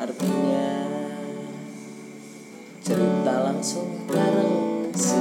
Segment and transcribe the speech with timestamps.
[0.00, 0.64] Artinya
[2.80, 5.20] Cerita langsung bareng si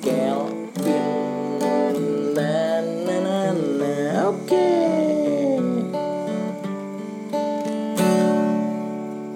[0.00, 1.60] Kelvin.
[2.32, 4.72] Na na na Oke.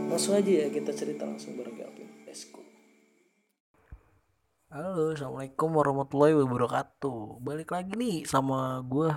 [0.09, 2.09] Langsung aja ya kita cerita langsung bareng Kelvin.
[2.25, 2.65] Let's go.
[4.73, 7.45] Halo, assalamualaikum warahmatullahi wabarakatuh.
[7.45, 9.13] Balik lagi nih sama gue,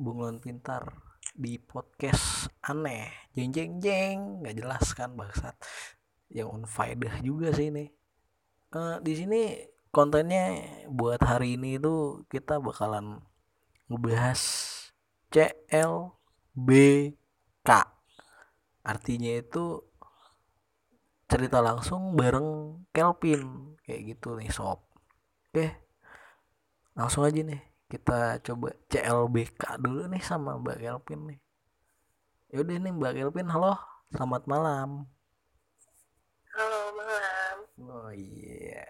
[0.00, 1.05] Bunglon Pintar
[1.36, 5.54] di podcast aneh, jeng jeng jeng, nggak jelas kan bangsat,
[6.32, 7.92] yang unfaedah juga sih ini.
[8.72, 9.60] Eh, di sini
[9.92, 13.20] kontennya buat hari ini itu kita bakalan
[13.92, 14.40] ngebahas
[15.30, 16.10] CLBK.
[18.86, 19.84] Artinya itu
[21.28, 23.74] cerita langsung bareng Kelvin.
[23.86, 24.82] Kayak gitu nih sob.
[25.52, 25.86] Oke
[26.96, 31.40] langsung aja nih kita coba CLBK dulu nih sama Mbak Kelvin nih.
[32.50, 33.78] Yaudah nih Mbak Kelvin halo.
[34.10, 35.06] Selamat malam.
[36.50, 37.56] Halo malam.
[37.86, 38.86] oh iya.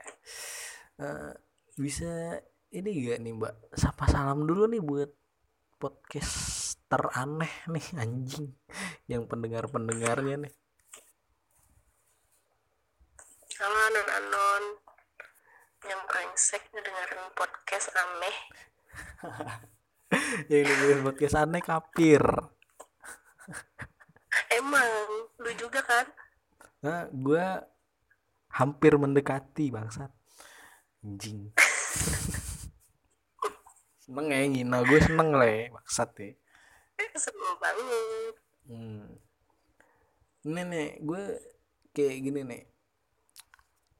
[0.97, 1.33] Eh,
[1.77, 2.41] bisa
[2.73, 3.55] ini gak nih Mbak?
[3.77, 5.13] Sapa salam dulu nih buat
[5.77, 8.49] podcast teraneh nih anjing.
[9.05, 10.55] Yang pendengar pendengarnya nih.
[13.61, 14.65] Halo anon-anon
[15.85, 18.37] yang brengsek ngedengerin podcast aneh.
[20.51, 22.23] yang dengerin podcast aneh kapir
[24.53, 24.89] Emang
[25.41, 26.07] lu juga kan?
[26.85, 27.47] Nah, gue
[28.53, 30.13] hampir mendekati bangsat.
[31.05, 31.53] Anjing.
[34.07, 36.31] seneng ya ngina gue seneng lah ya bangsat ya.
[36.97, 38.35] Eh, Seru banget.
[38.71, 39.19] Hmm.
[40.47, 41.23] Ini nih gue
[41.91, 42.63] kayak gini nih.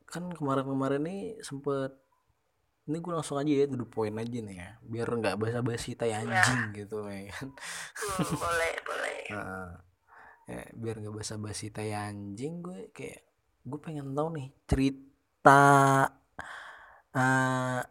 [0.07, 1.91] Kan kemarin-kemarin nih sempet
[2.87, 6.15] ini gue langsung aja ya to the point aja nih ya biar nggak basa-basi tai
[6.15, 9.19] anjing gitu ya kan Hmm, boleh, boleh.
[9.35, 9.69] Heeh.
[10.47, 13.27] ya, biar nggak basa-basi tai anjing gue kayak
[13.63, 15.63] gue pengen tahu nih cerita
[17.13, 17.83] eh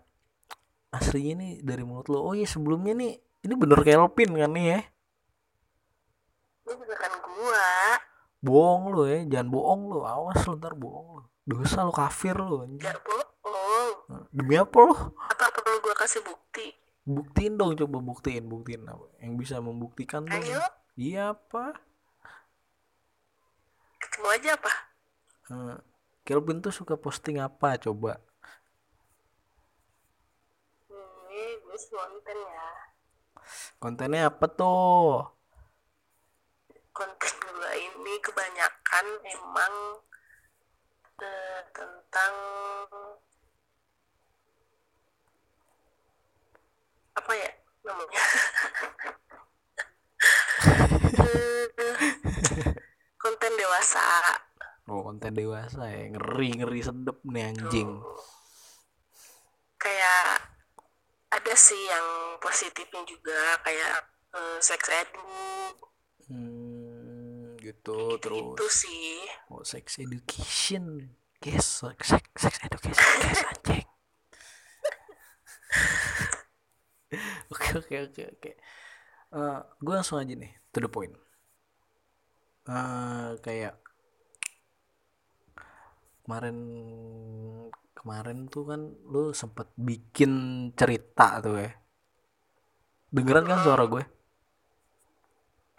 [0.89, 3.13] aslinya nih dari mulut lo oh iya sebelumnya nih
[3.43, 4.81] ini bener Kelvin kan nih ya
[6.65, 7.67] Ini bukan gua.
[8.39, 12.63] bohong lo ya jangan bohong lo awas lo ntar bohong lo dosa lo kafir lo
[12.63, 12.89] anjing.
[14.31, 14.95] Demi apa lo
[15.31, 16.65] Apa perlu gua kasih bukti?
[17.05, 18.81] buktiin dong coba buktiin buktiin.
[18.89, 20.41] Apa yang bisa membuktikan dong?
[20.41, 20.61] Ayo,
[20.97, 21.77] iya apa?
[24.01, 24.71] Ketemu aja apa?
[25.51, 25.77] Eh,
[26.25, 28.17] Kelvin tuh suka posting apa coba?
[30.89, 32.67] Ini gue konten ya.
[33.81, 35.29] kontennya apa tuh?
[36.95, 39.75] Konten gua ini kebanyakan emang
[41.21, 42.33] eh, tentang
[47.15, 47.49] apa ya?
[47.85, 48.19] Namanya?
[53.23, 54.05] Konten dewasa.
[54.85, 56.13] Oh konten dewasa ya.
[56.13, 57.89] Ngeri ngeri sedep nih anjing.
[59.81, 60.41] kayak
[61.29, 63.97] ada sih yang positifnya juga kayak
[64.33, 65.21] eh, sex edu.
[66.25, 68.57] Hmm, gitu terus.
[68.57, 69.21] itu sih.
[69.53, 73.85] Oh sex education, guys, sex sex, sex education, guys anjing.
[77.53, 78.51] Oke oke oke oke.
[79.35, 81.13] Eh, gue langsung aja nih to the point.
[82.65, 83.73] Eh, kayak
[86.25, 86.57] kemarin
[87.97, 88.81] kemarin tuh kan
[89.13, 90.31] lu sempet bikin
[90.79, 91.71] cerita tuh ya.
[93.15, 94.03] Dengeran kan suara gue?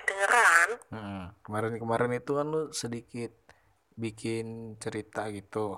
[0.06, 3.32] dengeran Mm, Kemarin-kemarin itu kan lu sedikit
[3.98, 5.76] bikin cerita gitu.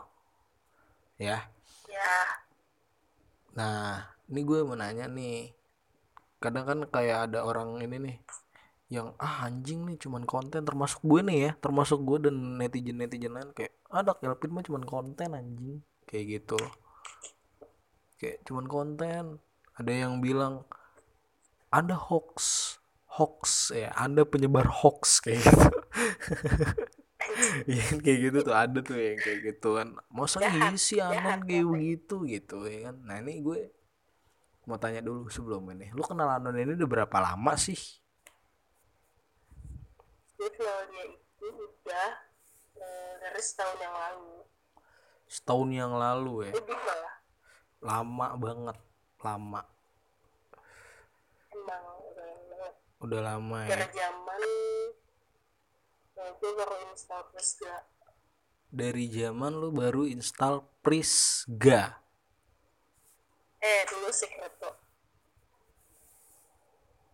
[1.18, 1.48] Ya.
[1.88, 2.14] ya
[3.58, 5.52] Nah, ini gue mau nanya nih.
[6.38, 8.16] Kadang kan kayak ada orang ini nih
[8.88, 13.52] yang ah anjing nih cuman konten termasuk gue nih ya, termasuk gue dan netizen-netizen lain
[13.52, 16.60] kayak ada Kelvin mah cuman konten anjing kayak gitu.
[18.16, 19.24] Kayak cuman konten.
[19.78, 20.66] Ada yang bilang
[21.68, 22.34] ada hoax
[23.18, 25.66] hoax ya anda penyebar hoax kayak gitu
[27.68, 30.40] kan kayak gitu tuh ada tuh yang kayak gitu kan masa
[30.80, 33.68] sih jahat, kayak begitu gitu ya kan nah ini gue
[34.68, 35.88] mau tanya dulu sebelum ini.
[35.96, 37.80] Lu kenal anon ini udah berapa lama sih?
[40.36, 42.10] Gue kenal dia itu udah
[42.76, 44.36] eh, dari setahun yang lalu.
[45.24, 46.52] Setahun yang lalu ya?
[46.52, 47.14] Lebih malah
[47.80, 48.78] lama banget
[49.24, 49.62] lama.
[51.48, 52.68] Emang udah lama
[53.00, 53.70] udah lama ya?
[53.72, 54.40] Dari zaman
[56.12, 57.76] eh, gue baru install Prisga.
[58.68, 62.07] Dari zaman lu baru install Prisga
[63.62, 64.70] eh dulu Secreto.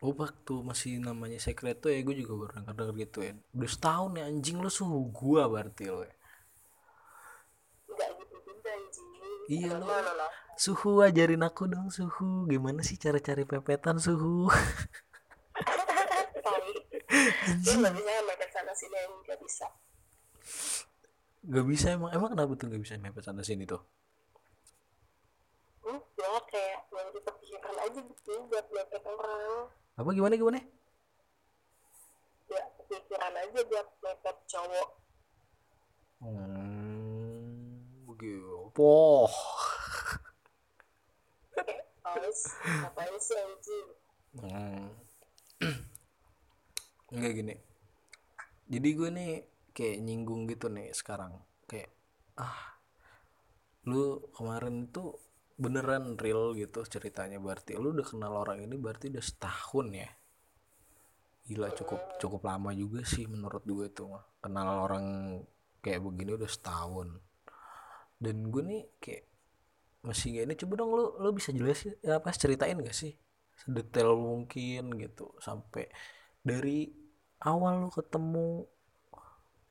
[0.05, 3.33] Oh waktu masih namanya Secreto ya gue juga baru denger gitu ya.
[3.57, 6.15] Udah setahun ya anjing lu suhu gua berarti lo ya.
[7.89, 9.09] Gitu juga anjing.
[9.49, 12.47] Iya, lah Suhu ajarin aku dong suhu.
[12.47, 14.47] Gimana sih cara cari pepetan suhu?
[16.45, 16.73] Tai.
[17.65, 19.67] Gue bisa main sana sini nggak bisa.
[21.45, 23.81] Gak bisa emang Emang kenapa tuh gak bisa mepet sana sini tuh
[26.25, 29.69] ya kayak yang kita pikirkan aja gitu buat mepet orang
[30.01, 30.61] Apa gimana gimana
[32.49, 34.89] ya kepikiran aja buat mepet cowok
[36.25, 39.35] Hmm Begitu Poh
[42.05, 43.89] males ngapain sih anjing
[44.35, 44.91] Hmm.
[47.15, 47.55] Enggak gini.
[48.67, 49.33] Jadi gue nih
[49.71, 51.39] kayak nyinggung gitu nih sekarang.
[51.71, 51.95] Kayak
[52.35, 52.75] ah
[53.87, 55.15] lu kemarin tuh
[55.55, 57.39] beneran real gitu ceritanya.
[57.39, 60.11] Berarti lu udah kenal orang ini berarti udah setahun ya?
[61.45, 65.07] Gila cukup cukup lama juga sih menurut gue mah kenal orang
[65.85, 67.09] kayak begini udah setahun.
[68.19, 69.25] Dan gue nih kayak
[70.05, 70.55] masih gak ini.
[70.59, 73.15] Coba dong lu lu bisa jelasin ya apa ceritain gak sih?
[73.55, 75.31] Sedetail mungkin gitu.
[75.39, 75.87] Sampai
[76.43, 76.91] dari
[77.45, 78.67] awal lu ketemu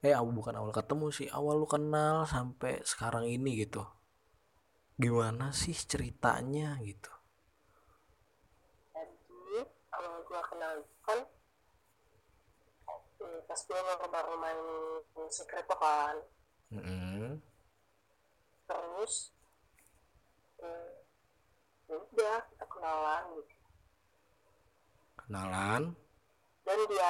[0.04, 1.28] eh bukan awal ketemu sih.
[1.28, 3.84] Awal lu kenal sampai sekarang ini gitu
[4.98, 7.10] gimana sih ceritanya gitu?
[8.94, 11.20] Jadi awal gue kenal itu kan
[13.24, 13.80] eh, pas gue
[14.10, 14.62] baru main
[15.30, 16.18] Secreto kan.
[16.74, 17.38] Mm-mm.
[18.66, 19.30] terus
[20.58, 21.06] eh,
[21.86, 23.56] ya udah kita kenalan gitu.
[25.22, 25.84] Kenalan?
[26.66, 27.10] Dan dia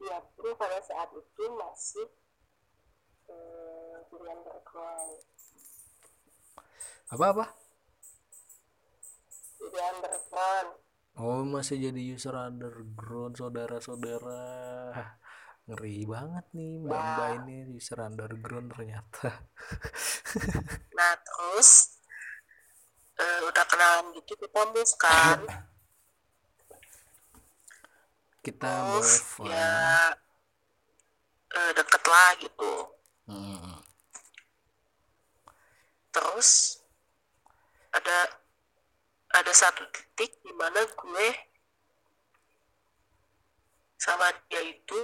[0.00, 2.08] dia pun pada saat itu masih
[3.28, 5.20] eh, di underground
[7.12, 7.44] apa apa
[10.32, 10.70] underground.
[11.20, 14.42] Oh masih jadi user underground saudara-saudara.
[15.68, 19.28] Ngeri banget nih mbak mbak ini user underground ternyata.
[20.96, 22.00] Nah terus
[23.20, 25.38] eh, udah kenalan gitu kita move kan?
[28.42, 30.16] Kita terus move ya
[31.52, 32.72] eh, deket lah gitu.
[33.22, 33.78] Mm.
[36.12, 36.81] terus
[37.92, 38.18] ada
[39.32, 41.28] ada satu titik di mana gue
[43.96, 44.98] sama dia itu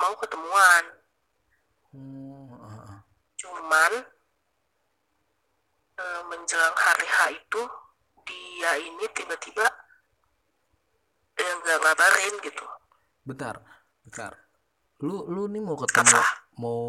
[0.00, 0.84] mau ketemuan
[1.96, 2.98] Hmm, ah, ah.
[3.40, 3.92] cuman
[5.96, 7.62] eh, menjelang hari H itu
[8.28, 9.64] dia ini tiba-tiba
[11.40, 12.64] eh, nggak ngabarin gitu
[13.24, 13.64] bentar
[14.04, 14.32] bentar
[15.00, 16.24] lu lu nih mau ketemu Apa?
[16.60, 16.82] mau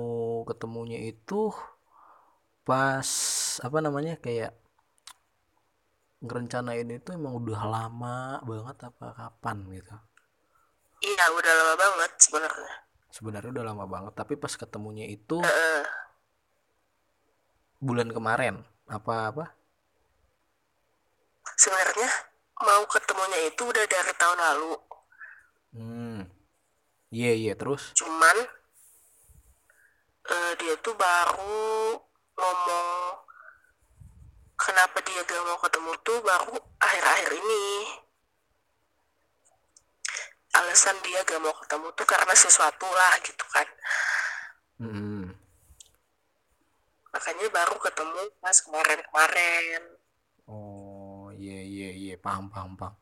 [0.44, 1.52] ketemunya itu
[2.68, 3.10] pas
[3.64, 4.52] apa namanya kayak
[6.20, 9.96] ngerencanain itu emang udah lama banget apa kapan gitu?
[11.00, 12.74] Iya udah lama banget sebenarnya.
[13.14, 15.84] Sebenarnya udah lama banget tapi pas ketemunya itu Eh,
[17.80, 19.46] bulan kemarin apa apa?
[21.56, 22.12] Sebenarnya
[22.66, 24.74] mau ketemunya itu udah dari tahun lalu.
[25.78, 26.20] Hmm.
[27.14, 27.96] Iya iya terus?
[27.96, 28.38] Cuman
[30.28, 32.02] eh, dia tuh baru
[32.38, 32.88] ngomong
[34.58, 37.66] kenapa dia gak mau ketemu tuh baru akhir-akhir ini?
[40.58, 43.68] Alasan dia gak mau ketemu tuh karena sesuatu lah gitu kan.
[44.78, 45.34] Hmm,
[47.10, 49.84] makanya baru ketemu pas kemarin-kemarin.
[50.46, 52.16] Oh iya iya iya.
[52.22, 52.94] Paham paham paham.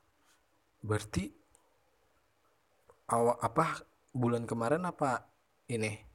[0.79, 1.35] Berarti
[3.11, 3.83] awal apa
[4.15, 5.27] bulan kemarin apa
[5.67, 6.14] ini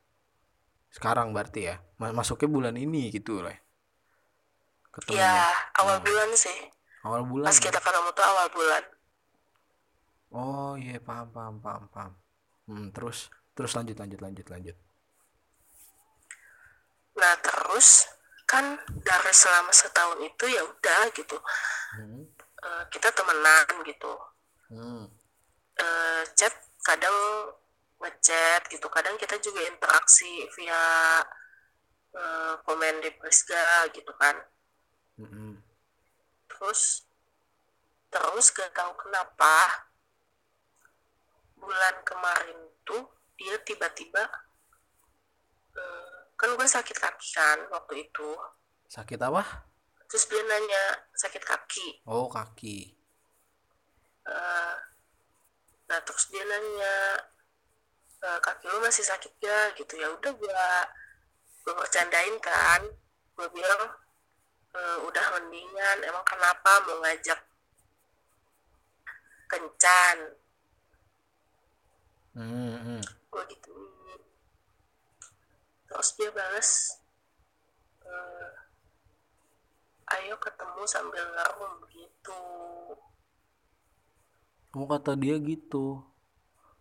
[0.91, 1.77] sekarang berarti ya?
[2.01, 3.55] Ma- masuknya bulan ini gitu lah
[4.91, 5.23] ketemunya.
[5.23, 5.35] Ya
[5.81, 6.59] awal bulan sih.
[7.07, 7.63] Awal bulan pas ya?
[7.71, 8.83] kita ketemu tuh awal bulan.
[10.31, 12.13] Oh iya paham paham paham paham.
[12.67, 14.77] Hmm, terus terus lanjut lanjut lanjut lanjut.
[17.19, 18.07] Nah terus
[18.47, 21.39] kan dari selama setahun itu ya udah gitu.
[21.99, 22.27] Hmm.
[22.61, 24.13] Eh, kita temenan gitu.
[24.71, 25.11] Hmm.
[25.81, 26.53] eh, chat
[26.85, 27.15] kadang
[28.01, 28.89] ngechat chat gitu.
[28.89, 30.85] Kadang kita juga interaksi via
[32.17, 34.37] uh, komen di Prisga gitu kan.
[35.21, 35.53] Mm -hmm.
[36.49, 37.05] terus
[38.09, 39.85] terus gak tahu kenapa
[41.61, 42.57] bulan kemarin
[42.89, 43.05] tuh
[43.37, 44.25] dia tiba-tiba
[45.77, 48.29] uh, kan gue sakit kaki kan waktu itu.
[48.89, 49.45] Sakit apa?
[50.09, 52.03] Terus dia nanya sakit kaki?
[52.09, 52.97] Oh kaki.
[54.25, 54.75] Uh,
[55.87, 56.95] nah terus dia nanya
[58.21, 59.97] e, kaki lu masih sakit gak gitu.
[59.99, 60.63] Ya udah gue
[61.65, 62.85] gue bercandain kan.
[63.37, 63.83] Gue bilang
[64.77, 67.41] e, udah mendingan emang kenapa mau ngajak
[69.51, 70.19] kencan?
[72.31, 73.03] Hmm, hmm.
[73.27, 73.75] gue gitu
[75.91, 76.71] terus dia balas
[78.07, 78.13] e,
[80.17, 82.43] ayo ketemu sambil ngerum gitu.
[84.71, 85.99] Kamu kata dia gitu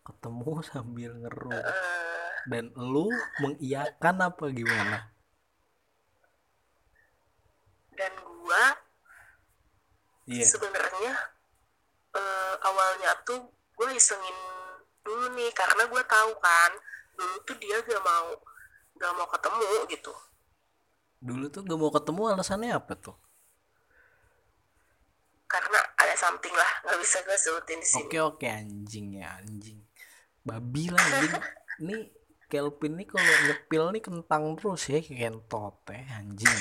[0.09, 1.53] ketemu sambil ngeru.
[1.53, 3.11] Uh, dan lu
[3.43, 5.11] mengiyakan apa gimana?
[7.93, 8.63] Dan gua
[10.25, 10.45] iya.
[10.47, 11.13] sebenarnya
[12.15, 13.43] uh, awalnya tuh
[13.75, 14.37] gue isengin
[15.03, 16.71] dulu nih karena gue tahu kan
[17.15, 18.35] dulu tuh dia gak mau
[18.99, 20.13] gak mau ketemu gitu.
[21.19, 23.17] Dulu tuh gak mau ketemu alasannya apa tuh?
[25.49, 28.05] Karena ada something lah nggak bisa gue sebutin di sini.
[28.05, 29.78] Oke oke anjing ya anjing
[30.49, 31.35] babi lah anjing
[31.85, 31.97] ini
[32.49, 36.59] Kelvin nih kalau nyepil nih kentang terus ya kentot ya anjing.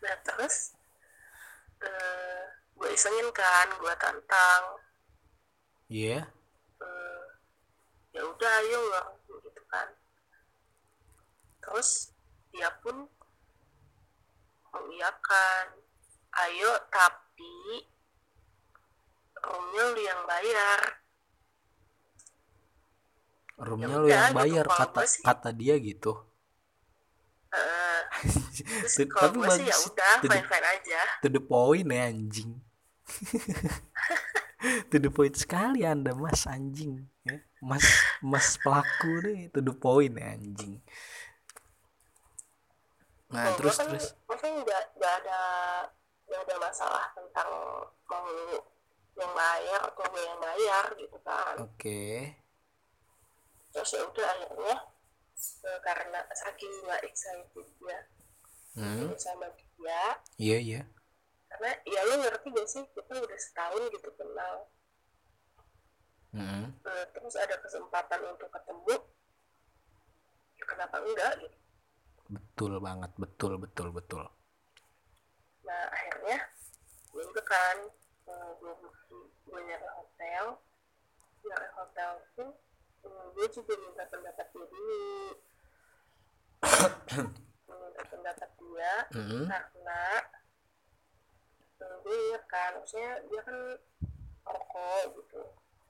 [0.00, 0.72] Nah terus
[1.84, 2.42] uh,
[2.80, 4.62] gue isengin kan gue tantang.
[5.92, 6.24] Iya.
[6.24, 6.24] Yeah.
[6.80, 7.24] uh,
[8.16, 9.88] ya udah ayo lah gitu kan.
[11.60, 12.16] Terus
[12.48, 13.04] dia pun
[14.72, 15.64] mengiyakan
[16.48, 17.84] ayo tapi
[19.46, 20.80] roomnya lu yang bayar.
[23.56, 26.12] Roomnya ya lu yang gitu, bayar gitu, kata kata dia gitu.
[27.54, 28.00] Uh,
[29.22, 31.00] tapi bagus ya udah fine fine aja.
[31.22, 32.52] to the point ya anjing.
[34.90, 37.38] To the point sekali anda mas anjing ya.
[37.60, 37.84] Mas
[38.24, 40.80] mas pelaku nih to the point ya anjing.
[43.30, 44.16] Nah oh, terus kan, terus.
[44.26, 45.40] nggak nggak ada
[46.26, 47.50] nggak ada masalah tentang
[48.08, 48.26] mau
[49.16, 52.36] yang bayar atau gue yang bayar gitu kan oke okay.
[53.72, 54.76] terus ya udah akhirnya
[55.64, 58.00] uh, karena saking nggak excited ya
[58.76, 59.16] hmm.
[59.16, 60.84] sama dia iya yeah, iya yeah.
[61.48, 64.54] karena ya lu ngerti gak sih kita udah setahun gitu kenal
[66.36, 66.64] hmm.
[66.84, 68.96] uh, terus ada kesempatan untuk ketemu
[70.60, 71.56] ya kenapa enggak gitu
[72.26, 74.24] betul banget betul betul betul
[75.64, 76.38] nah akhirnya
[77.16, 78.05] gue kan gue
[79.56, 80.44] gue nyari hotel.
[81.48, 82.52] Nyari hotel tuh
[83.08, 85.00] uh, gue juga minta pendapat dia dulu.
[87.72, 89.42] Minta pendapat dia mm-hmm.
[89.48, 90.02] karena
[91.80, 93.58] uh, gue kan maksudnya dia kan
[94.44, 95.40] rokok gitu.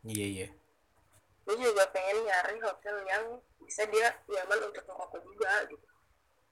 [0.07, 0.41] Iya yeah, iya.
[0.47, 0.51] Yeah.
[1.47, 3.25] gue juga pengen nyari hotel yang
[3.63, 5.87] bisa dia nyaman untuk merokok juga gitu.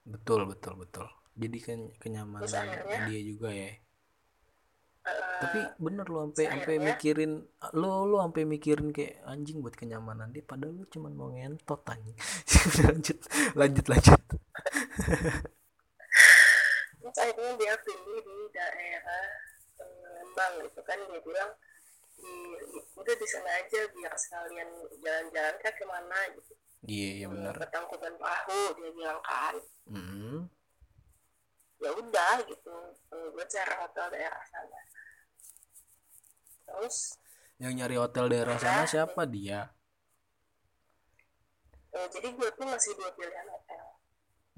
[0.03, 1.07] Betul betul betul.
[1.35, 3.75] Jadi kan kenyamanan akhirnya, dia juga ya
[5.05, 7.33] uh, tapi bener lo sampai sampai mikirin
[7.77, 12.17] lo lo sampai mikirin kayak anjing buat kenyamanan dia padahal lo cuma mau ngentot anjing.
[12.85, 13.19] Lanjut
[13.55, 14.23] lanjut lanjut.
[17.05, 19.25] Terus akhirnya dia pilih di daerah
[20.17, 21.51] Lembang gitu kan dia bilang
[22.17, 22.33] di,
[22.97, 24.69] udah di sana aja biar sekalian
[25.05, 26.53] jalan-jalan kan ke mana gitu.
[26.85, 29.55] Iya iya benar ketangkuban perahu dia bilang kan.
[29.89, 30.39] Mm -hmm
[31.85, 32.75] ya udah gitu
[33.35, 34.81] gue cari hotel daerah sana.
[36.65, 36.97] Terus
[37.61, 39.23] yang nyari hotel daerah sana siapa?
[39.29, 39.69] Dia.
[41.95, 43.85] Uh, jadi gue tuh masih dua pilihan hotel.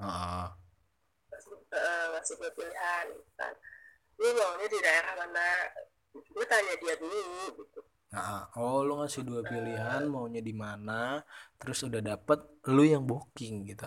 [0.01, 0.49] Uh.
[1.29, 3.07] masih, uh, masih dua pilihan
[3.37, 3.55] kan.
[4.17, 5.49] Gue maunya di daerah mana?
[6.17, 7.21] Gue tanya dia dulu
[7.61, 7.81] gitu.
[8.17, 11.21] Nah, oh lu ngasih dua pilihan uh, maunya di mana?
[11.61, 12.41] Terus udah dapet
[12.73, 13.85] lu yang booking gitu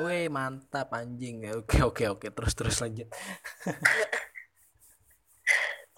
[0.00, 1.44] Wih mantap anjing.
[1.44, 2.26] Ya oke oke oke.
[2.32, 3.08] Terus terus lanjut.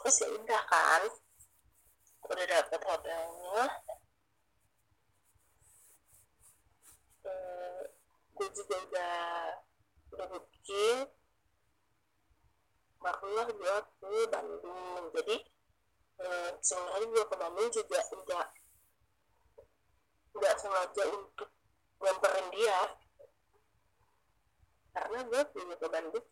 [0.05, 1.03] Terus ya udah kan.
[2.29, 3.65] Udah dapet hotelnya.
[7.25, 7.81] Hmm,
[8.37, 9.17] gue juga udah
[10.13, 10.99] udah booking.
[13.01, 15.03] Barulah gue ke Bandung.
[15.15, 15.37] Jadi
[16.21, 18.47] hmm, sebenarnya gue ke Bandung juga enggak
[20.35, 21.49] enggak sengaja untuk
[22.03, 22.79] nyamperin dia
[24.95, 26.27] karena gue punya ke Bandung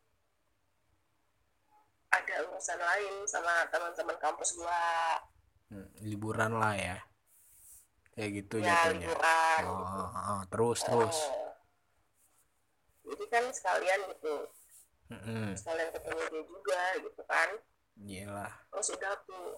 [2.12, 4.82] ada urusan lain sama teman-teman kampus gue
[5.72, 7.00] Hmm, liburan lah ya.
[8.12, 9.08] Kayak gitu ya jatuhnya.
[9.08, 9.60] liburan.
[9.64, 10.02] Oh, gitu.
[10.04, 11.16] oh, oh, terus terus.
[11.16, 11.48] Eh,
[13.08, 14.34] jadi kan sekalian gitu.
[15.08, 15.56] Mm-mm.
[15.56, 17.48] sekalian ketemu dia juga gitu kan.
[18.04, 18.52] Iyalah.
[18.68, 19.48] terus udah tuh.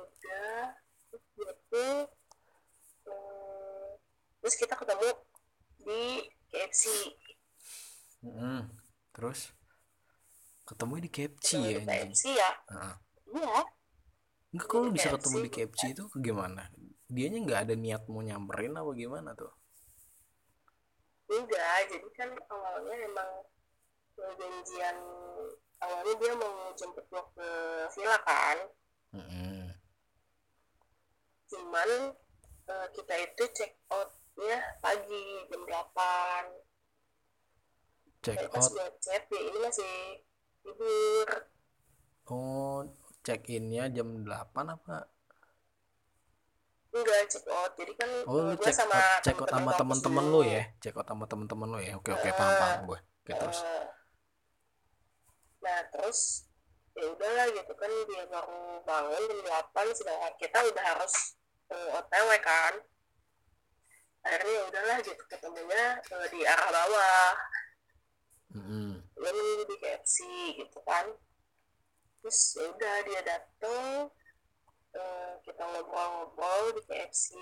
[0.00, 0.64] Udah
[1.12, 1.96] terus dia tuh
[3.04, 3.88] eh,
[4.40, 5.12] terus kita ketemu
[5.86, 6.02] di
[6.50, 6.84] KFC
[8.26, 8.60] Mm-mm.
[9.14, 9.54] terus
[10.66, 12.50] ketemu di KFC ketemu ya di KFC ya
[13.32, 13.58] iya
[14.52, 15.14] Enggak kalau Di bisa KFC.
[15.20, 16.62] ketemu di KFC itu gimana?
[17.06, 19.52] Dianya nggak ada niat mau nyamperin apa gimana tuh?
[21.26, 23.30] enggak jadi kan awalnya emang
[24.16, 24.96] eh, janjian
[25.82, 27.48] awalnya dia mau jemput gua ke
[27.92, 28.58] villa kan
[29.10, 29.66] Mm-mm.
[31.50, 31.90] cuman
[32.70, 33.72] eh, kita itu check
[34.36, 36.52] outnya pagi jam 8
[38.20, 38.72] Check pas out.
[38.76, 39.94] gue chat dia ini masih
[40.60, 41.28] tidur
[42.28, 42.84] Oh,
[43.24, 44.28] check innya jam 8
[44.76, 45.08] apa?
[46.92, 50.40] enggak check out jadi kan Oh, gue check sama out, check out sama kampus lu
[50.44, 50.68] ya?
[50.84, 51.92] Check out sama temen-temen lu ya?
[51.96, 52.98] Oke, oke, paham, paham gue.
[53.00, 53.58] Oke, terus.
[53.64, 53.84] Eh,
[55.64, 56.44] nah terus
[56.92, 59.40] ya udahlah gitu kan dia baru bangun jam
[59.72, 61.14] 8 sedangkan kita udah harus
[61.72, 62.74] eh, otw kan
[64.26, 67.30] akhirnya ya udahlah gitu ketemunya eh, di arah bawah.
[69.16, 70.16] Dia nunggu di KFC
[70.58, 71.06] gitu kan.
[72.22, 74.10] Terus ya udah dia dateng
[74.98, 77.38] eh, kita ngobrol-ngobrol di KFC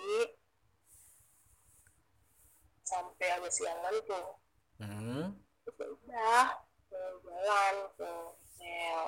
[2.85, 4.29] sampai agak siangan tuh.
[4.75, 5.25] Hmm.
[5.64, 6.45] terus ya udah
[6.93, 9.00] eh, jalan ke hotel.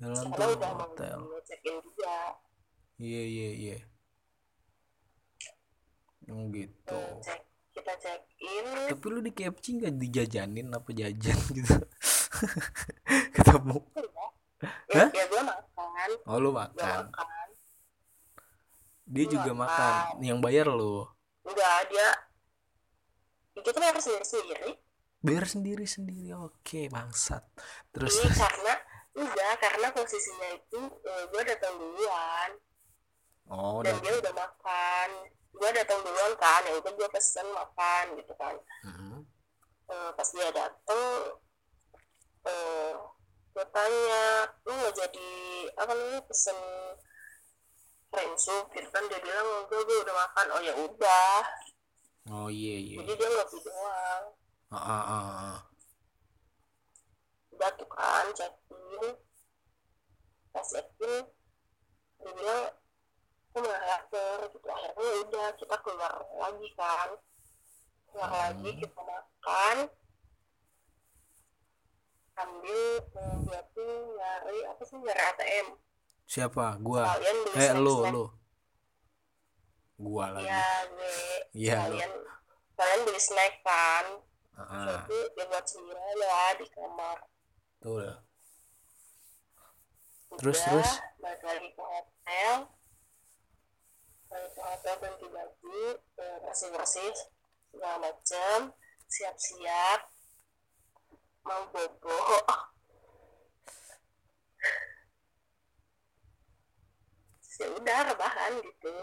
[0.00, 1.18] Jalan mau hotel.
[1.48, 2.36] check in juga.
[3.00, 3.78] Iya, iya, iya.
[6.26, 6.96] Oh, gitu.
[6.96, 11.74] Eh, check kita check in Tapi lu di KFC nggak dijajanin apa jajan gitu?
[13.30, 13.78] Ketemu.
[14.88, 15.08] ya, Hah?
[15.10, 17.10] ya gue makan Oh, lu makan.
[17.10, 17.48] makan
[19.04, 19.92] Dia Gua juga makan.
[20.16, 20.22] makan.
[20.22, 21.04] Yang bayar lu.
[21.44, 22.08] enggak dia
[23.54, 24.70] kita bayar sendiri sendiri
[25.18, 26.36] Bayar sendiri-sendiri.
[26.38, 27.44] Oke, bangsat.
[27.90, 28.74] Terus ini karena
[29.14, 32.50] enggak karena posisinya itu gue datang duluan
[33.46, 35.08] Oh, dan dia udah makan
[35.54, 39.22] gue datang duluan kan ya udah gue pesen makan gitu kan Mm-mm.
[39.84, 41.02] Eh, pas dia datang
[42.44, 42.92] eh
[43.54, 44.22] gue tanya
[44.66, 45.30] lu nggak jadi
[45.78, 46.58] apa namanya pesen
[48.10, 51.38] cream soup gitu kan dia bilang enggak gue udah makan oh ya udah
[52.24, 52.96] Oh iya iya.
[53.04, 54.24] jadi dia nggak doang
[54.74, 55.58] Ah, ah, ah, ah.
[57.54, 59.14] udah tuh kan check in
[60.50, 61.22] pas check in
[62.24, 62.62] dia bilang
[63.54, 67.08] nggak lapar gitu akhirnya udah kita keluar lagi kan
[68.10, 68.38] keluar Hmm.
[68.40, 69.76] lagi kita makan
[72.34, 72.82] ambil
[73.70, 75.68] tuh nyari apa sih nyari ATM
[76.24, 76.80] Siapa?
[76.80, 77.04] Gua.
[77.04, 78.26] kalian Eh snack lu.
[79.94, 80.48] Gua lagi.
[80.48, 81.12] ya gue
[81.52, 81.82] Iya, lu.
[81.94, 82.12] kalian
[82.74, 84.06] kalian beli snack kan
[84.54, 87.18] Ah, jadi dia buat sendirian lah di kamar
[87.78, 88.18] tuh dah.
[90.34, 90.90] Terus, Udah, terus?
[91.20, 92.50] balik lagi ke hotel
[94.34, 95.80] ke hotel ganti baju
[96.16, 97.14] bersih bersih
[97.70, 98.74] segala macam.
[99.04, 100.00] Siap siap
[101.44, 102.08] mau bobo
[107.60, 108.96] ya udah rebahan gitu.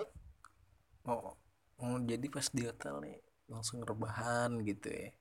[1.08, 1.38] Oh,
[1.80, 3.17] oh, jadi pas di hotel nih
[3.48, 5.12] langsung rebahan gitu ya.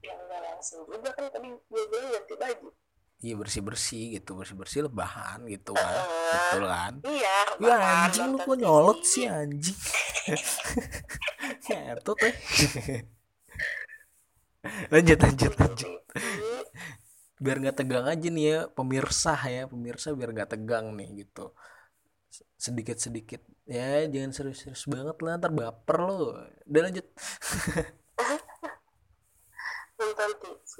[0.00, 2.68] yang nggak langsung juga kan tadi gue ganti baju
[3.20, 5.92] Iya bersih-bersih gitu, bersih-bersih lebahan gitu kan.
[5.92, 6.94] Eh, Betul kan?
[7.04, 7.76] iya Ya
[8.08, 9.76] anjing lu kok nyolot sih anjing.
[11.68, 12.34] Ngetot eh.
[14.92, 15.92] lanjut lanjut lanjut.
[16.16, 16.40] TV.
[17.40, 21.52] Biar nggak tegang aja nih ya pemirsa ya, pemirsa biar nggak tegang nih gitu.
[22.60, 26.16] Sedikit-sedikit ya jangan serius-serius banget lah ntar baper lo.
[26.68, 27.06] Udah lanjut.
[30.00, 30.74] nonton TV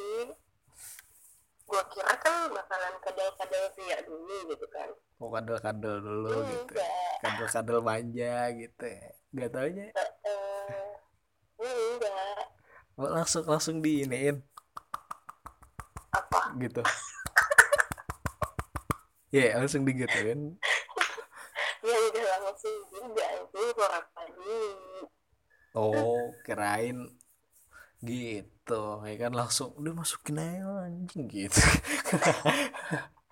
[1.70, 4.90] gue kira kan bakalan kadal-kadal via dulu gitu kan.
[5.22, 6.74] Mau kadal-kadal dulu gitu.
[6.74, 6.90] enggak.
[7.22, 9.08] Kadal-kadal manja gitu ya.
[9.30, 10.82] Gak taunya eh
[11.62, 12.42] enggak.
[12.98, 14.42] Oh, langsung langsung diiniin.
[16.10, 16.58] Apa?
[16.58, 16.82] Gitu.
[19.30, 20.58] Ya langsung digituin.
[21.86, 23.46] ya udah langsung juga.
[23.46, 24.58] Itu orang tadi
[25.70, 26.98] Oh, kirain
[28.00, 28.82] gitu.
[29.04, 31.60] Ya kan langsung udah masukin aja anjing gitu.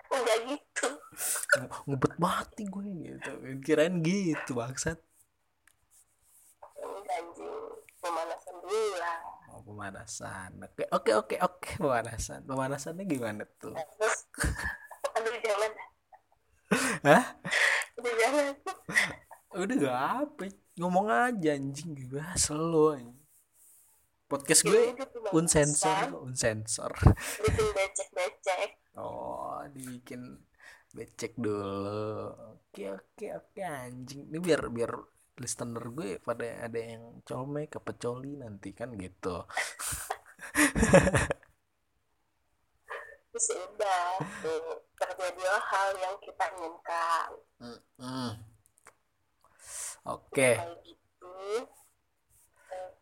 [0.08, 0.88] enggak gitu
[1.88, 3.30] Ngebet banget nih gue gitu.
[3.64, 4.98] Kirain gitu bangsat.
[7.08, 7.56] anjing
[7.98, 10.50] pemanasan dulu lah Oh, pemanasan.
[10.60, 12.44] Oke, oke, oke, oke, pemanasan.
[12.44, 13.72] Pemanasannya gimana tuh?
[13.74, 14.28] Nah, terus
[15.16, 15.72] aduh jangan
[17.02, 17.24] Hah?
[17.96, 18.46] aduh jangan
[19.56, 20.42] Udah gak apa
[20.78, 23.27] Ngomong aja anjing Gue selo anjing.
[24.28, 26.92] Podcast gue tuh unsensor Unsensor.
[27.40, 30.20] Bikin becek becek Oh dibikin
[30.88, 32.32] Becek dulu.
[32.56, 34.24] Oke oke oke anjing.
[34.32, 34.92] Ini biar biar
[35.38, 39.44] listener gue pada ada yang colmek apa coli nanti kan gitu.
[43.30, 44.02] Terus udah
[44.42, 47.30] tuh terjadi hal yang kita inginkan.
[47.60, 48.30] Mm-mm.
[50.08, 50.56] Oke.
[50.56, 51.64] Kayak gitu eh,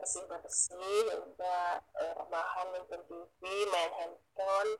[0.06, 3.42] bersih bersih ya udah eh, rebahan nonton TV
[3.74, 4.72] main handphone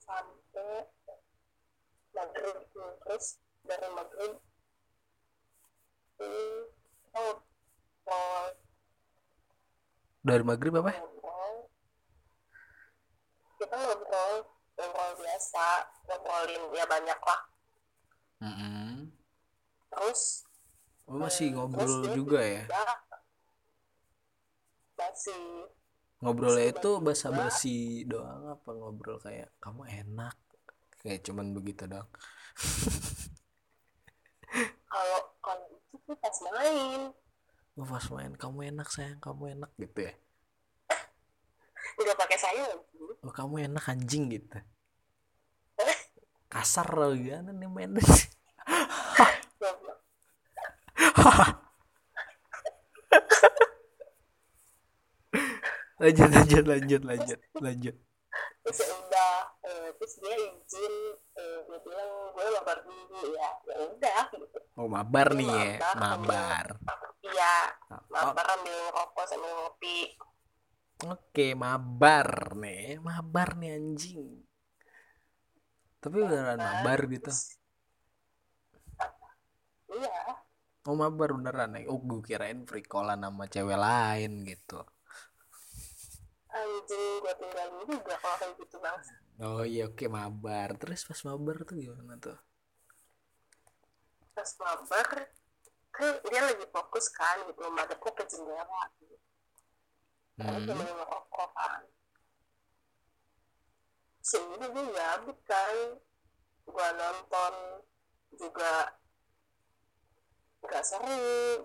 [0.00, 0.88] sampai
[2.16, 2.96] maghrib tuh.
[3.04, 3.36] terus
[3.68, 4.32] dari maghrib
[6.16, 6.60] hmm,
[7.20, 7.36] oh,
[8.00, 8.44] ngobrol
[10.24, 10.96] Dari maghrib apa?
[13.60, 14.32] kita ngobrol
[14.80, 15.66] ngobrol biasa
[16.08, 17.40] ngobrolin ya banyak lah
[18.40, 19.12] Mm-mm.
[19.92, 20.48] terus
[21.06, 23.05] Oh, masih eh, ngobrol terus juga ya tiba-tiba
[24.96, 25.68] masih
[26.16, 30.32] Ngobrolnya itu basa-basi doang apa ngobrol kayak kamu enak.
[31.04, 32.08] Kayak cuman begitu doang.
[34.86, 37.12] Kalau kalau itu pas main.
[37.76, 40.14] Oh, pas main kamu enak sayang kamu enak gitu ya.
[42.00, 44.58] Udah pakai saya lagi oh kamu enak anjing gitu.
[46.52, 47.92] Kasar loh gimana nih main
[55.96, 57.96] lanjut lanjut lanjut lanjut lanjut.
[58.66, 59.32] Terus ya udah
[59.64, 60.94] eh, terus dia izin
[61.40, 63.20] eh, dia bilang gue mabar dulu.
[63.32, 64.58] Ya ya udah gitu.
[64.76, 65.72] Oh mabar Dia nih ya?
[65.96, 66.66] mabar,
[67.24, 67.56] iya
[67.88, 69.98] oh, mabar ambil rokok sambil ngopi.
[71.08, 72.28] Oke mabar
[72.60, 74.44] nih mabar nih anjing.
[76.02, 77.32] Tapi beneran mabar gitu.
[79.96, 80.44] iya.
[80.84, 81.84] Oh mabar beneran nih.
[81.88, 84.84] Oh gue kirain free callan sama cewek lain gitu
[86.60, 88.98] anjing gue tinggalin juga kalau kayak gitu bang
[89.46, 90.68] Oh iya oke mabar.
[90.80, 92.36] Terus pas mabar tuh gimana tuh?
[94.34, 95.06] pas mabar
[95.96, 99.16] kan dia lagi fokus kan gitu madepnya ke jendela gitu.
[100.38, 100.66] Dia Hmm.
[100.78, 101.80] mau ngerokok kan
[104.28, 105.74] sini dia gabut kan
[106.72, 107.54] gua nonton
[108.40, 108.72] juga
[110.64, 111.16] nggak seru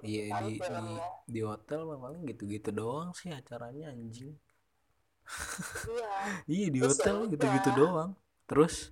[0.08, 0.88] Iya kan di di
[1.34, 4.34] di hotel paling gitu-gitu doang sih acaranya anjing.
[5.92, 6.14] Iya
[6.48, 8.12] Iya di Terus hotel gitu-gitu doang.
[8.50, 8.92] Terus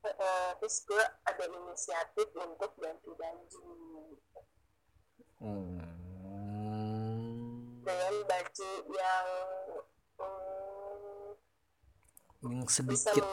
[0.00, 3.64] Eh, terus gua ada inisiatif untuk ganti baju
[5.40, 5.76] hmm,
[7.84, 9.28] dengan baju yang
[10.16, 11.28] hmm,
[12.40, 13.24] yang sedikit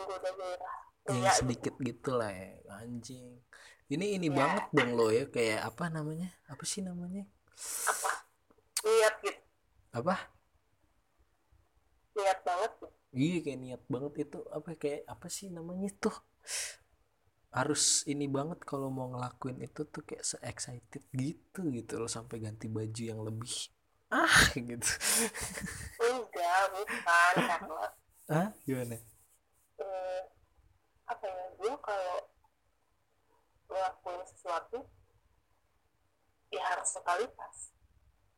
[1.08, 2.52] yang sedikit gitu lah ya
[2.84, 3.40] anjing.
[3.88, 4.36] Ini ini Ya.
[4.36, 6.36] banget dong lo ya kayak apa namanya?
[6.52, 7.24] Apa sih namanya?
[7.90, 8.12] apa
[8.86, 9.42] niat gitu
[9.92, 10.16] Apa?
[12.18, 12.74] Niat banget
[13.16, 16.14] Iya kayak niat banget itu apa kayak apa sih namanya tuh?
[17.50, 22.44] Harus ini banget kalau mau ngelakuin itu tuh kayak se excited gitu gitu loh sampai
[22.44, 23.72] ganti baju yang lebih
[24.12, 24.92] ah gitu.
[26.04, 27.86] Enggak bukan karena
[28.28, 28.96] ah gimana?
[29.80, 30.22] Eh,
[31.08, 32.18] apa ya dia kalau
[33.68, 34.78] ngelakuin sesuatu
[36.52, 37.77] ya harus totalitas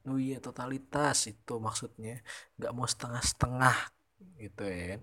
[0.08, 2.12] oh iya totalitas itu maksudnya.
[2.58, 3.78] Nggak mau setengah-setengah
[4.40, 5.02] gitu ya kan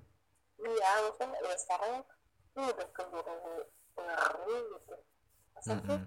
[0.60, 1.94] iya maksudnya ya sekarang
[2.56, 3.36] lu udah keburu
[3.96, 4.94] ngeri gitu.
[5.54, 6.00] Masa tuh Mm-mm.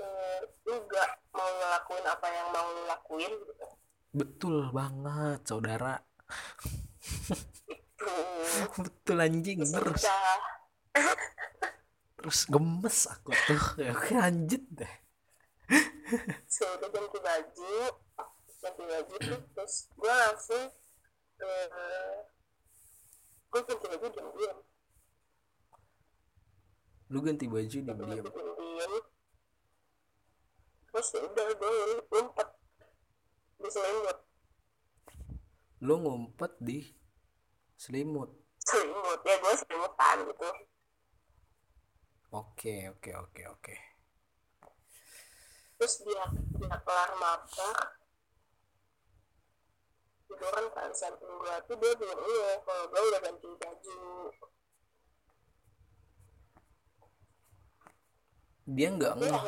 [0.00, 3.66] eh, lu gak mau ngelakuin apa yang mau lu lakuin gitu?
[4.18, 5.94] Betul banget saudara.
[8.84, 10.04] Betul anjing terus
[12.18, 13.62] terus gemes aku tuh.
[13.80, 14.92] Ya oke lanjut deh
[16.52, 17.74] saya udah ganti baju
[18.58, 19.14] ganti baju
[19.54, 20.66] terus gue langsung
[21.40, 22.18] eh,
[23.48, 24.58] gue ganti baju diam-diam
[27.08, 28.92] lu ganti baju diam diam-diam
[30.88, 31.70] terus ya udah gue
[32.10, 32.48] ngumpet
[33.58, 34.18] di selimut.
[35.84, 36.78] Lu ngumpet di
[37.76, 38.30] selimut?
[38.58, 40.50] Selimut ya gue selimutan gitu.
[42.28, 43.87] Oke oke oke oke
[45.78, 46.24] terus dia
[46.58, 47.78] dia kelar mabar
[50.28, 54.00] tiduran kan samping gue tuh dia bilang iya kalau gue udah ganti baju.
[58.68, 59.42] Dia nggak ngeh.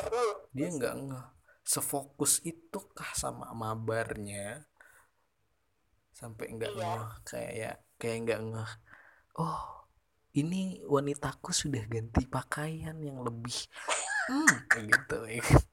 [0.56, 1.26] dia nggak ngeh.
[1.60, 4.64] Sefokus itu kah sama mabarnya?
[6.16, 6.80] Sampai nggak Iya.
[6.80, 8.72] ngeh kayak kayak nggak ngeh.
[9.36, 9.84] Oh
[10.34, 13.66] ini wanitaku sudah ganti pakaian yang lebih
[14.30, 14.56] hmm,
[14.90, 15.69] gitu ya kan.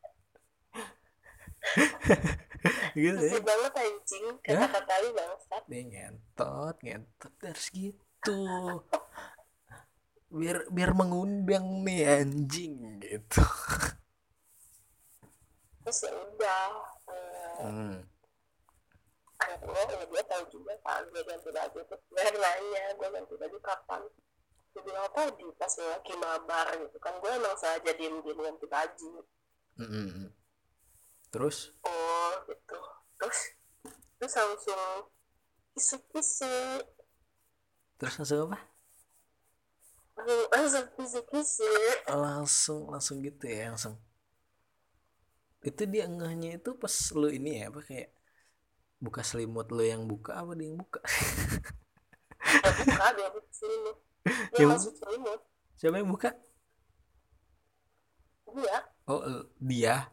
[2.97, 4.25] gitu ya banget anjing.
[4.49, 4.67] Hah?
[4.67, 5.63] kata-kata lu bangsat.
[5.69, 8.41] Dia ngentot ngentot harus gitu.
[10.27, 13.43] Biar biar mengundang nih anjing gitu.
[15.87, 16.67] Terus ya udah
[17.07, 17.97] eh, hmm.
[19.37, 23.57] akhirnya ya dia tahu juga kan gue ganti baju terus gue nanya gue ganti baju
[23.63, 24.01] kapan?
[24.75, 27.13] Gue bilang tadi pas gue lagi mabar gitu kan.
[27.23, 29.23] Gue emang sengaja diem diem ganti baju.
[29.77, 30.27] Mm-mm.
[31.31, 31.73] Terus?
[31.89, 32.77] Oh gitu.
[33.17, 33.39] Terus?
[34.19, 34.83] Terus langsung
[35.75, 36.03] kisuk
[37.97, 38.57] terus langsung apa?
[40.51, 43.95] Langsung kisuk kisuk langsung langsung gitu ya langsung.
[45.69, 48.09] Itu dia ngehnya itu pas lu ini ya apa kayak
[49.05, 50.99] buka selimut lu yang buka apa dia yang buka?
[52.63, 53.97] Ya buka dia buka selimut.
[54.53, 55.39] Dia Ya, masuk selimut.
[55.79, 56.29] Siapa yang buka?
[58.55, 58.83] Dia.
[59.07, 60.11] Oh el- dia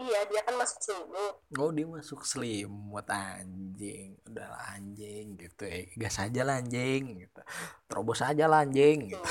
[0.00, 4.16] iya dia kan masuk selimut oh dia masuk selimut anjing.
[4.24, 5.84] Udahlah anjing gitu ya.
[6.00, 7.40] Gas aja lah anjing gitu.
[7.84, 9.20] Terobos aja lah anjing gitu.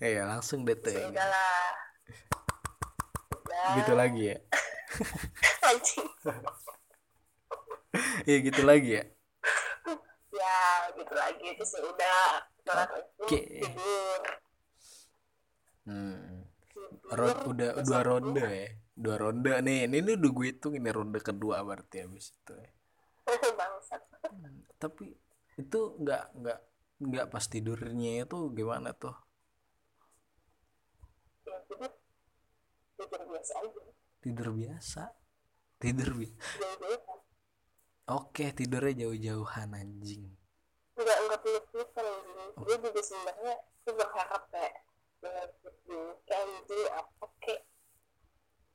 [0.00, 0.92] Tuh ya langsung tuh.
[0.92, 1.72] Ya udah.
[3.80, 4.38] Gitu lagi ya?
[5.68, 6.08] Anjing.
[8.26, 9.04] Ya gitu lagi ya?
[10.34, 10.58] Ya
[10.98, 11.46] gitu lagi.
[11.54, 12.72] Terus ya udah itu
[13.22, 13.38] Oke.
[13.60, 14.20] tidur
[15.88, 16.44] hmm.
[17.14, 18.68] Ron- udah dua ronde ya?
[18.94, 19.50] Dua ronde.
[19.60, 22.70] Nih ini, ini udah gue hitung ini ronde kedua berarti habis itu ya.
[23.24, 24.02] itu bangsat.
[24.76, 25.16] Tapi
[25.56, 26.58] itu nggak nggak
[27.04, 29.14] nggak pas tidurnya itu gimana tuh?
[31.44, 31.92] Ya tidur
[32.96, 33.82] tidur biasa aja.
[34.20, 35.02] Tidur biasa?
[35.80, 37.00] Tidur bi jauh-jauh
[38.08, 40.24] oke tidurnya jauh-jauhan anjing.
[40.96, 44.74] Nggak nggak peluk pelukan anjing gue juga sebenarnya gue berharap kayak
[45.84, 47.62] peluk pelukan gitu apa kayak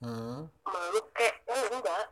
[0.05, 0.39] hmm.
[0.65, 2.05] meluk kayak oh enggak.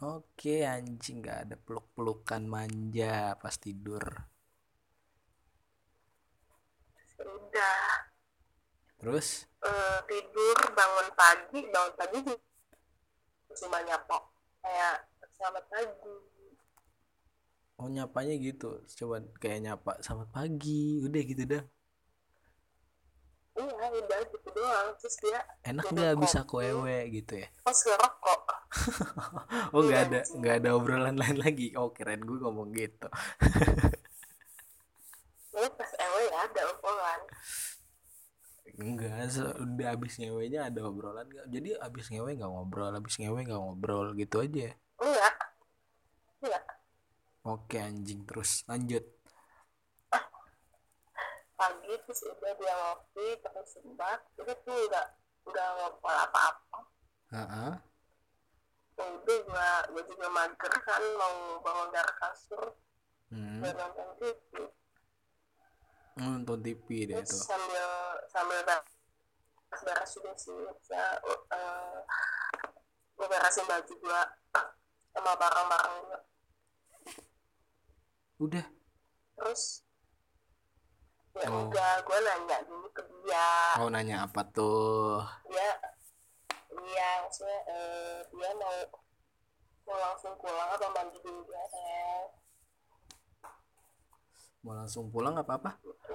[0.00, 4.02] Oke anjing nggak ada peluk-pelukan manja pas tidur.
[7.20, 7.80] Ya udah
[8.96, 9.44] terus?
[9.60, 12.20] Eh, tidur bangun pagi bangun pagi
[13.50, 14.16] cuma nyapa
[14.64, 14.96] kayak
[15.36, 16.16] selamat pagi.
[17.80, 18.80] Oh nyapanya gitu.
[18.88, 21.00] Coba kayak nyapa selamat pagi.
[21.04, 21.64] Udah gitu dah
[23.58, 24.88] iya udah gitu doang.
[25.00, 27.48] Terus dia enak nggak bisa koewe gitu ya?
[27.64, 28.42] Pas ngerokok
[29.74, 30.38] oh nggak Iya, ada anjing.
[30.38, 31.68] nggak ada obrolan lain lagi?
[31.74, 33.08] Oh keren gue ngomong gitu.
[35.50, 37.20] Ini pas ewe ya ada obrolan.
[38.80, 39.12] Enggak
[39.60, 41.46] udah abis ngewenya ada obrolan nggak?
[41.52, 45.34] Jadi abis ngewe nggak ngobrol abis ngewe nggak ngobrol gitu aja enggak
[46.40, 46.64] enggak
[47.44, 49.04] oke anjing terus lanjut
[52.10, 55.06] terus udah dia ngopi terus sebat udah tuh enggak
[55.46, 56.78] enggak ngobrol apa-apa.
[57.30, 57.72] Heeh.
[58.98, 62.74] Ya udah gua gua juga mager kan mau bangun dari kasur.
[63.30, 63.62] Hmm.
[63.62, 64.50] buat nonton TV
[66.18, 67.46] nonton TV deh terus itu.
[67.46, 67.86] sambil
[68.26, 68.58] sambil
[69.70, 70.50] beres juga sih
[70.90, 72.02] ya uh,
[73.14, 74.22] gua beresin baju gua
[75.14, 76.20] sama barang-barang gua.
[78.42, 78.66] Udah.
[79.38, 79.86] Terus
[81.32, 81.66] ya Oh.
[81.66, 83.48] udah gua nanya dulu ke dia.
[83.78, 85.22] Mau nanya apa tuh?
[85.46, 85.70] Dia
[86.70, 88.74] dia maksudnya eh, dia mau
[89.86, 92.26] mau langsung pulang apa mandi dulu dia sayang
[94.60, 95.70] mau langsung pulang apa apa?
[95.80, 96.14] Gitu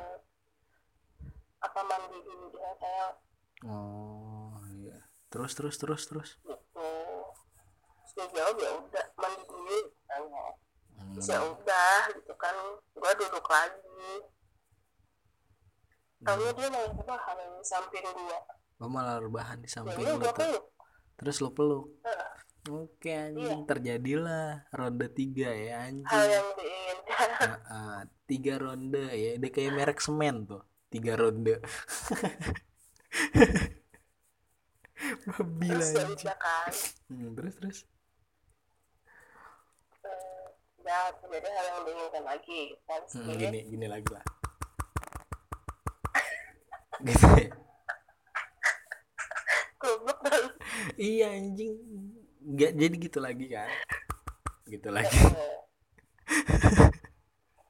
[1.59, 3.13] apa mandi dulu dia sayang
[3.65, 4.99] oh iya.
[5.27, 6.29] Terus terus terus terus?
[6.39, 6.87] Gitu.
[8.15, 10.45] Terus jawab ya udah mandi dulu tanya
[10.95, 11.19] Hmm.
[11.19, 12.55] ya udah gitu kan.
[12.95, 14.23] Gua duduk lagi
[16.23, 18.39] tahunya dia malah rebahan di samping gua
[18.79, 20.65] oh malah rebahan di ya samping lu peluk.
[21.15, 21.87] Terus lu peluk.
[22.03, 22.27] Nah,
[22.83, 27.29] oke anjing terjadilah ronde tiga ya hal anjing yang diinginkan.
[27.39, 31.55] Ah, ah, tiga ronde ya dia kayak merek semen tuh tiga ronde.
[35.25, 36.19] Babi terus ya anjing.
[36.19, 36.71] udah kan.
[37.07, 37.77] Hmm, terus terus.
[40.03, 40.45] Eh,
[40.83, 42.61] udah terjadi hal yang diinginkan lagi.
[42.83, 44.34] Kan Hmm, gini gini lagi lah
[47.03, 47.25] gitu.
[47.35, 47.49] Ya.
[50.95, 51.75] iya anjing.
[52.45, 53.69] Nggak jadi gitu lagi kan.
[54.69, 55.13] Gitu lagi.
[55.13, 55.57] Eh,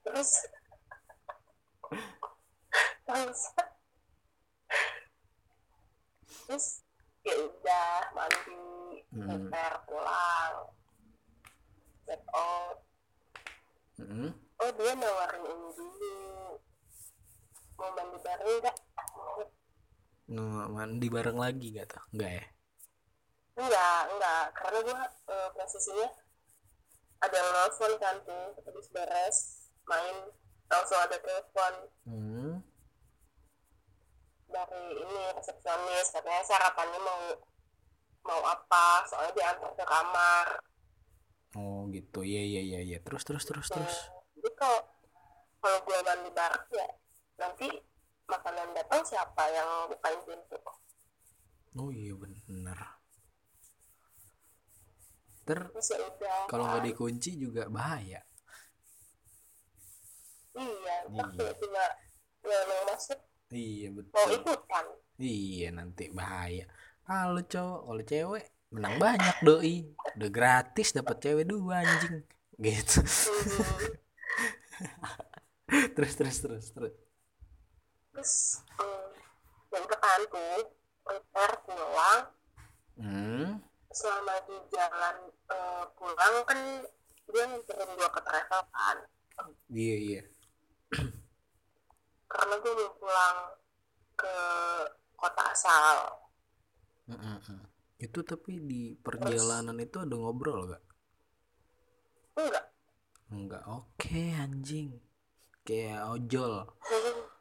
[0.06, 0.32] terus.
[3.06, 3.42] Terus.
[6.46, 6.66] Terus
[7.26, 8.54] ya udah mandi
[9.16, 9.48] Hmm.
[9.88, 10.56] pulang.
[12.04, 12.84] Set out.
[13.96, 14.28] Mm-mm.
[14.60, 16.60] oh dia nawarin ini dulu.
[17.80, 18.76] Mau mandi bareng nggak
[20.26, 22.46] Mandi bareng lagi gak tuh enggak ya?
[23.56, 26.10] Enggak enggak karena gua eh, posisinya
[27.22, 28.58] ada nelfon kan tuh.
[28.66, 29.38] Habis beres
[29.86, 30.18] main
[30.70, 31.74] langsung ada telepon.
[32.10, 32.54] Hmm.
[34.46, 36.16] dari ini resepsionis.
[36.16, 37.22] Katanya sarapannya mau
[38.26, 39.04] mau apa?
[39.06, 40.48] Soalnya diantar ke kamar.
[41.60, 42.26] Oh gitu.
[42.26, 42.98] Iya iya iya iya.
[43.04, 43.96] Terus terus terus terus.
[44.34, 44.80] Jadi kalau
[45.62, 46.90] kalau gue mandi bareng ya
[47.36, 47.68] nanti
[48.32, 50.58] makanan datang siapa yang bukain pintu?
[51.80, 52.80] Oh iya bener.
[55.46, 55.60] Ter
[56.26, 58.20] ya kalau nggak dikunci juga bahaya.
[60.56, 61.24] Iya Iya.
[61.38, 61.84] tiba-tiba
[62.48, 63.20] yang masuk.
[63.54, 64.86] Iya mau betul ikutan.
[65.22, 66.66] Iya nanti bahaya.
[67.06, 67.80] Kalau cowok.
[67.88, 69.76] Kalau cewek menang banyak doi.
[70.18, 72.26] Udah gratis dapat cewek dua anjing.
[72.58, 73.00] Gitu.
[73.04, 73.96] Hmm,
[75.96, 76.94] terus terus terus terus
[78.26, 79.14] terus hmm,
[79.70, 80.66] ya udah kan tuh
[81.06, 82.22] prepare pulang
[82.98, 83.62] hmm.
[83.94, 86.60] Selama di jalan eh, pulang kan
[87.30, 88.98] dia nganterin gua ke travel kan.
[89.72, 90.22] Iya iya.
[92.34, 93.38] Karena gue mau pulang
[94.18, 94.36] ke
[95.16, 95.98] kota asal.
[97.06, 97.62] Mm-mm.
[98.02, 100.84] itu tapi di perjalanan itu ada ngobrol gak
[102.36, 102.66] enggak.
[103.32, 103.64] Enggak.
[103.70, 104.98] Oke anjing.
[105.64, 106.68] Kayak ojol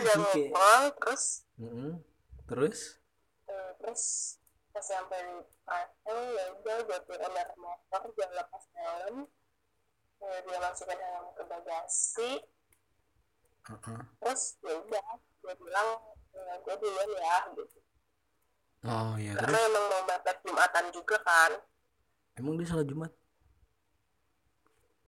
[0.00, 0.42] nggak Oke.
[0.48, 1.24] ngobrol terus?
[1.60, 1.92] Mm-mm.
[2.48, 2.78] terus?
[3.50, 4.02] Eh, terus
[4.70, 9.16] pas sampai di travel ya udah gue turun dari motor dia lepas helm
[10.22, 12.32] eh, dia masukin helm ke bagasi.
[13.70, 14.00] Uh-uh.
[14.24, 15.88] terus ya udah gue bilang
[16.32, 17.78] eh, gue duluan ya gitu.
[18.80, 19.68] Oh ya karena terus?
[19.68, 21.52] emang mau mepet jumatan juga kan.
[22.38, 23.12] Emang dia salah jumat